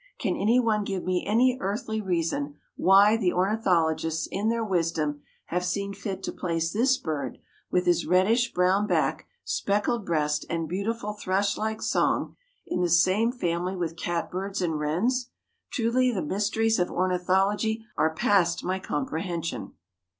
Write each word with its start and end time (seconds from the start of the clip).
Can 0.17 0.35
any 0.35 0.59
one 0.59 0.83
give 0.83 1.03
me 1.03 1.23
any 1.27 1.59
earthly 1.61 2.01
reason 2.01 2.55
why 2.75 3.15
the 3.15 3.31
ornithologists 3.31 4.27
in 4.31 4.49
their 4.49 4.63
wisdom 4.65 5.21
have 5.45 5.63
seen 5.63 5.93
fit 5.93 6.23
to 6.23 6.31
place 6.31 6.73
this 6.73 6.97
bird, 6.97 7.37
with 7.69 7.85
his 7.85 8.07
reddish 8.07 8.51
brown 8.51 8.87
back, 8.87 9.27
speckled 9.43 10.03
breast 10.03 10.43
and 10.49 10.67
beautiful 10.67 11.13
thrush 11.13 11.55
like 11.55 11.83
song, 11.83 12.35
in 12.65 12.81
the 12.81 12.89
same 12.89 13.31
family 13.31 13.75
with 13.75 13.95
catbirds 13.95 14.59
and 14.59 14.79
wrens? 14.79 15.29
Truly 15.69 16.11
the 16.11 16.23
mysteries 16.23 16.79
of 16.79 16.89
ornithology 16.89 17.85
are 17.95 18.09
past 18.15 18.63
my 18.63 18.79
comprehension. 18.79 19.73